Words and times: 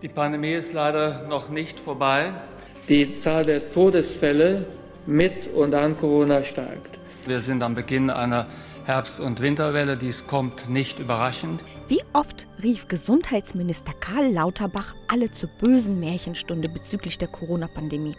Die 0.00 0.08
Pandemie 0.08 0.52
ist 0.52 0.74
leider 0.74 1.26
noch 1.28 1.48
nicht 1.48 1.80
vorbei. 1.80 2.32
Die 2.88 3.10
Zahl 3.10 3.44
der 3.44 3.72
Todesfälle 3.72 4.64
mit 5.06 5.48
und 5.52 5.74
an 5.74 5.96
Corona 5.96 6.44
steigt. 6.44 7.00
Wir 7.26 7.40
sind 7.40 7.64
am 7.64 7.74
Beginn 7.74 8.08
einer 8.08 8.46
Herbst- 8.86 9.18
und 9.18 9.40
Winterwelle. 9.40 9.96
Dies 9.96 10.28
kommt 10.28 10.68
nicht 10.68 11.00
überraschend. 11.00 11.64
Wie 11.88 12.00
oft 12.12 12.46
rief 12.62 12.86
Gesundheitsminister 12.86 13.92
Karl 13.98 14.32
Lauterbach 14.32 14.94
alle 15.08 15.32
zur 15.32 15.48
bösen 15.60 15.98
Märchenstunde 15.98 16.70
bezüglich 16.70 17.18
der 17.18 17.28
Corona-Pandemie? 17.28 18.14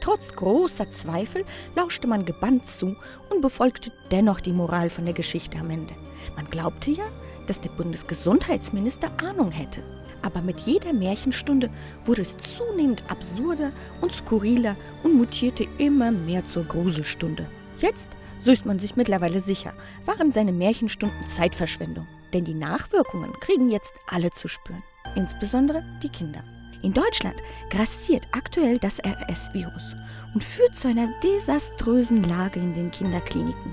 Trotz 0.00 0.34
großer 0.34 0.90
Zweifel 0.90 1.44
lauschte 1.76 2.06
man 2.06 2.24
gebannt 2.24 2.66
zu 2.66 2.96
und 3.28 3.42
befolgte 3.42 3.92
dennoch 4.10 4.40
die 4.40 4.52
Moral 4.52 4.88
von 4.88 5.04
der 5.04 5.14
Geschichte 5.14 5.58
am 5.58 5.68
Ende. 5.68 5.92
Man 6.36 6.48
glaubte 6.48 6.90
ja, 6.90 7.04
dass 7.46 7.60
der 7.60 7.70
Bundesgesundheitsminister 7.70 9.10
Ahnung 9.18 9.50
hätte. 9.50 9.82
Aber 10.22 10.40
mit 10.40 10.60
jeder 10.60 10.92
Märchenstunde 10.92 11.70
wurde 12.04 12.22
es 12.22 12.34
zunehmend 12.56 13.02
absurder 13.08 13.72
und 14.00 14.12
skurriler 14.12 14.76
und 15.02 15.14
mutierte 15.14 15.66
immer 15.78 16.10
mehr 16.10 16.42
zur 16.52 16.64
Gruselstunde. 16.64 17.46
Jetzt, 17.78 18.08
so 18.44 18.50
ist 18.50 18.66
man 18.66 18.78
sich 18.78 18.96
mittlerweile 18.96 19.40
sicher, 19.40 19.72
waren 20.06 20.32
seine 20.32 20.52
Märchenstunden 20.52 21.28
Zeitverschwendung. 21.28 22.06
Denn 22.32 22.44
die 22.44 22.54
Nachwirkungen 22.54 23.32
kriegen 23.40 23.70
jetzt 23.70 23.92
alle 24.06 24.30
zu 24.30 24.48
spüren, 24.48 24.82
insbesondere 25.16 25.82
die 26.02 26.10
Kinder. 26.10 26.44
In 26.82 26.92
Deutschland 26.92 27.36
grassiert 27.70 28.28
aktuell 28.32 28.78
das 28.78 28.98
RS-Virus 29.00 29.96
und 30.34 30.44
führt 30.44 30.76
zu 30.76 30.88
einer 30.88 31.08
desaströsen 31.22 32.22
Lage 32.24 32.60
in 32.60 32.74
den 32.74 32.90
Kinderkliniken. 32.90 33.72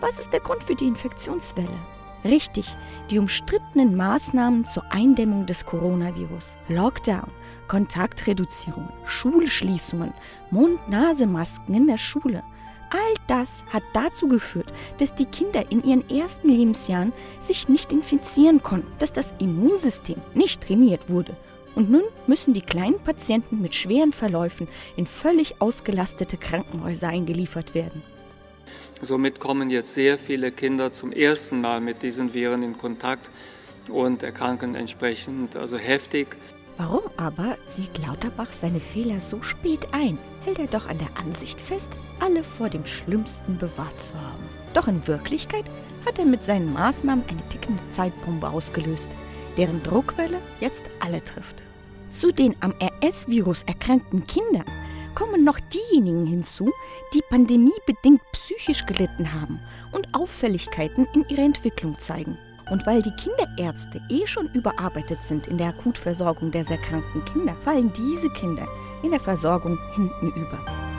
Was 0.00 0.18
ist 0.18 0.32
der 0.32 0.40
Grund 0.40 0.64
für 0.64 0.74
die 0.74 0.86
Infektionswelle? 0.86 1.68
Richtig, 2.24 2.76
die 3.10 3.18
umstrittenen 3.18 3.96
Maßnahmen 3.96 4.66
zur 4.66 4.84
Eindämmung 4.92 5.46
des 5.46 5.64
Coronavirus. 5.64 6.44
Lockdown, 6.68 7.30
Kontaktreduzierung, 7.66 8.88
Schulschließungen, 9.06 10.12
Mund-Nase-Masken 10.50 11.74
in 11.74 11.86
der 11.86 11.98
Schule. 11.98 12.42
All 12.90 13.14
das 13.28 13.62
hat 13.70 13.84
dazu 13.92 14.28
geführt, 14.28 14.72
dass 14.98 15.14
die 15.14 15.24
Kinder 15.24 15.70
in 15.70 15.82
ihren 15.84 16.10
ersten 16.10 16.48
Lebensjahren 16.48 17.12
sich 17.40 17.68
nicht 17.68 17.92
infizieren 17.92 18.62
konnten, 18.62 18.92
dass 18.98 19.12
das 19.12 19.32
Immunsystem 19.38 20.20
nicht 20.34 20.62
trainiert 20.62 21.08
wurde. 21.08 21.36
Und 21.76 21.90
nun 21.90 22.02
müssen 22.26 22.52
die 22.52 22.60
kleinen 22.60 22.98
Patienten 22.98 23.62
mit 23.62 23.74
schweren 23.76 24.12
Verläufen 24.12 24.66
in 24.96 25.06
völlig 25.06 25.62
ausgelastete 25.62 26.36
Krankenhäuser 26.36 27.08
eingeliefert 27.08 27.74
werden. 27.74 28.02
Somit 29.02 29.40
kommen 29.40 29.70
jetzt 29.70 29.94
sehr 29.94 30.18
viele 30.18 30.52
Kinder 30.52 30.92
zum 30.92 31.12
ersten 31.12 31.60
Mal 31.60 31.80
mit 31.80 32.02
diesen 32.02 32.34
Viren 32.34 32.62
in 32.62 32.76
Kontakt 32.76 33.30
und 33.90 34.22
erkranken 34.22 34.74
entsprechend 34.74 35.56
also 35.56 35.78
heftig. 35.78 36.36
Warum 36.76 37.02
aber 37.16 37.56
sieht 37.74 37.98
Lauterbach 37.98 38.48
seine 38.58 38.80
Fehler 38.80 39.20
so 39.30 39.42
spät 39.42 39.88
ein? 39.92 40.18
Hält 40.44 40.58
er 40.58 40.66
doch 40.66 40.88
an 40.88 40.98
der 40.98 41.14
Ansicht 41.16 41.60
fest, 41.60 41.88
alle 42.20 42.42
vor 42.42 42.70
dem 42.70 42.86
Schlimmsten 42.86 43.58
bewahrt 43.58 43.94
zu 44.08 44.14
haben. 44.14 44.44
Doch 44.72 44.88
in 44.88 45.06
Wirklichkeit 45.06 45.64
hat 46.06 46.18
er 46.18 46.24
mit 46.24 46.44
seinen 46.44 46.72
Maßnahmen 46.72 47.24
eine 47.28 47.48
tickende 47.50 47.82
Zeitbombe 47.90 48.48
ausgelöst, 48.48 49.08
deren 49.56 49.82
Druckwelle 49.82 50.38
jetzt 50.60 50.82
alle 51.00 51.22
trifft. 51.22 51.62
Zu 52.18 52.32
den 52.32 52.56
am 52.60 52.74
RS-Virus 52.80 53.62
erkrankten 53.64 54.24
Kindern 54.24 54.64
kommen 55.14 55.44
noch 55.44 55.58
diejenigen 55.60 56.26
hinzu, 56.26 56.70
die 57.14 57.22
pandemiebedingt 57.28 58.20
psychisch 58.32 58.86
gelitten 58.86 59.32
haben 59.32 59.60
und 59.92 60.12
Auffälligkeiten 60.14 61.06
in 61.14 61.28
ihrer 61.28 61.42
Entwicklung 61.42 61.98
zeigen. 61.98 62.38
Und 62.70 62.86
weil 62.86 63.02
die 63.02 63.10
Kinderärzte 63.12 64.00
eh 64.08 64.26
schon 64.26 64.48
überarbeitet 64.52 65.22
sind 65.24 65.48
in 65.48 65.58
der 65.58 65.68
Akutversorgung 65.68 66.50
der 66.52 66.64
sehr 66.64 66.78
kranken 66.78 67.24
Kinder, 67.24 67.56
fallen 67.62 67.92
diese 67.92 68.30
Kinder 68.30 68.66
in 69.02 69.10
der 69.10 69.20
Versorgung 69.20 69.78
hinten 69.94 70.28
über. 70.28 70.89